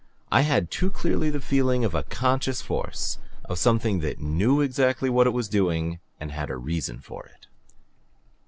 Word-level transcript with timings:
I 0.31 0.41
had 0.41 0.71
too 0.71 0.89
clearly 0.89 1.29
the 1.29 1.39
feeling 1.39 1.85
of 1.85 1.93
a 1.93 2.01
CONSCIOUS 2.01 2.63
force, 2.63 3.19
a 3.45 3.55
something 3.55 3.99
that 3.99 4.19
KNEW 4.19 4.61
exactly 4.61 5.11
what 5.11 5.27
it 5.27 5.29
was 5.29 5.47
doing 5.47 5.99
and 6.19 6.31
had 6.31 6.49
a 6.49 6.57
REASON 6.57 7.01
for 7.01 7.27
it." 7.27 7.45